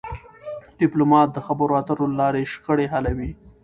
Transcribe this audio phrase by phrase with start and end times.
[0.79, 3.31] ډيپلومات د خبرو اترو له لارې شخړې حلوي..